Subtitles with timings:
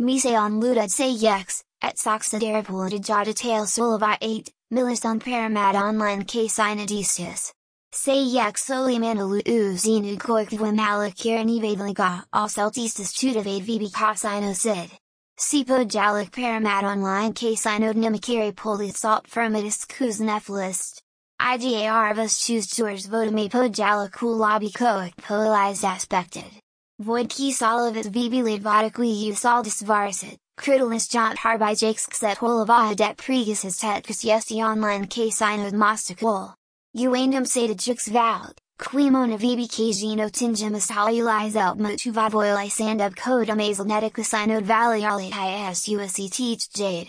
[0.00, 6.58] Mise on ludad say yex, de jada tail solava 8, milis on paramad online case
[6.58, 7.52] inadistis.
[7.92, 14.90] Say yex soli manalu uzinu goikvim alakir nivadliga all celtistas tudavade vb cosino sid.
[15.38, 21.02] Sipo jalik paramad online case inod nimakiri polit salt firmitis kuznephlist.
[21.40, 26.63] IGA arvas choose tours votame po jalikul lobby koik polized aspected.
[27.00, 33.62] Void key solivit vb ladvodically usaldis varsit, kridalis jont harby jakes xet holavaha det pregus
[33.62, 36.54] his tetkus yesi online case inod mostakul.
[36.96, 44.32] Uandum seda jux valid, quimona vb kajino tingemus halilis out motuvavoil isandub code amazel neticus
[44.32, 45.34] inod valley arlit
[45.72, 47.08] is uset jade.